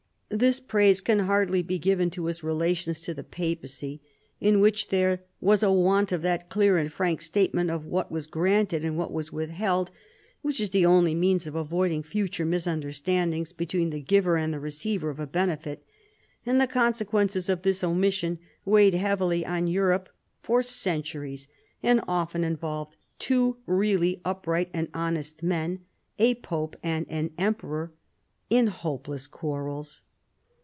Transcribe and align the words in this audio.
This 0.33 0.61
praise 0.61 1.01
can 1.01 1.19
hardly 1.19 1.61
be 1.61 1.77
given 1.77 2.09
to 2.11 2.27
his 2.27 2.41
relations 2.41 3.01
to 3.01 3.13
the 3.13 3.21
papacy, 3.21 3.99
in 4.39 4.61
which 4.61 4.87
there 4.87 5.25
was 5.41 5.61
a 5.61 5.69
want 5.73 6.13
of 6.13 6.21
that 6.21 6.47
clear 6.47 6.77
and 6.77 6.89
frank 6.89 7.21
statement 7.21 7.69
of 7.69 7.85
what 7.85 8.13
was 8.13 8.27
granted 8.27 8.85
and 8.85 8.97
what 8.97 9.11
was 9.11 9.33
withheld, 9.33 9.91
which 10.41 10.61
is 10.61 10.69
the 10.69 10.85
only 10.85 11.13
means 11.13 11.47
of 11.47 11.55
avoiding 11.55 12.01
future 12.01 12.45
misunderstandings 12.45 13.51
be 13.51 13.65
tween 13.65 13.89
the 13.89 13.99
giver 13.99 14.37
and 14.37 14.53
the 14.53 14.59
receiver 14.61 15.09
of 15.09 15.19
a 15.19 15.27
benefit. 15.27 15.83
And 16.45 16.61
the 16.61 16.65
consequences 16.65 17.49
of 17.49 17.63
this 17.63 17.83
omission 17.83 18.39
weighed 18.63 18.93
heavily 18.93 19.45
on 19.45 19.67
Europe 19.67 20.07
for 20.41 20.61
centuries, 20.61 21.49
and 21.83 21.99
often 22.07 22.45
involved 22.45 22.95
two 23.19 23.57
real 23.65 23.99
ly 23.99 24.21
upright 24.23 24.69
and 24.73 24.87
honest 24.93 25.43
men, 25.43 25.81
a 26.17 26.35
Pope 26.35 26.77
and 26.81 27.05
an 27.09 27.31
Emperor, 27.37 27.91
in 28.49 28.67
hopeless 28.67 29.27
quarrels. 29.27 30.03